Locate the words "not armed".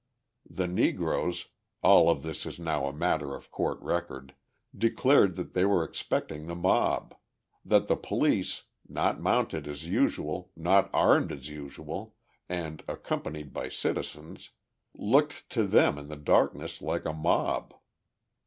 10.55-11.31